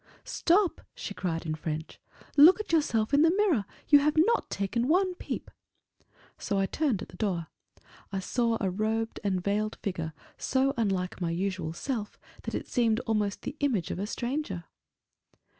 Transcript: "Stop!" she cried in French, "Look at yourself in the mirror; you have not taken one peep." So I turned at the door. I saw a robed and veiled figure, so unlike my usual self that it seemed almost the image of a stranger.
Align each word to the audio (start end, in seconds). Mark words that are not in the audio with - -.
"Stop!" 0.25 0.81
she 0.95 1.13
cried 1.13 1.45
in 1.45 1.53
French, 1.53 1.99
"Look 2.35 2.59
at 2.59 2.71
yourself 2.71 3.13
in 3.13 3.21
the 3.21 3.29
mirror; 3.29 3.65
you 3.87 3.99
have 3.99 4.15
not 4.17 4.49
taken 4.49 4.87
one 4.87 5.13
peep." 5.13 5.51
So 6.39 6.57
I 6.57 6.65
turned 6.65 7.03
at 7.03 7.09
the 7.09 7.17
door. 7.17 7.49
I 8.11 8.17
saw 8.17 8.57
a 8.59 8.67
robed 8.71 9.19
and 9.23 9.43
veiled 9.43 9.75
figure, 9.83 10.13
so 10.39 10.73
unlike 10.75 11.21
my 11.21 11.29
usual 11.29 11.73
self 11.73 12.17
that 12.45 12.55
it 12.55 12.67
seemed 12.67 12.99
almost 13.01 13.43
the 13.43 13.55
image 13.59 13.91
of 13.91 13.99
a 13.99 14.07
stranger. 14.07 14.63